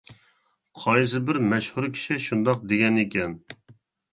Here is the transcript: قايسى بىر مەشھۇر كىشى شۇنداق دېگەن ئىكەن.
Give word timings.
قايسى 0.83 1.21
بىر 1.27 1.39
مەشھۇر 1.51 1.87
كىشى 1.99 2.17
شۇنداق 2.25 2.67
دېگەن 2.73 2.99
ئىكەن. 3.03 3.37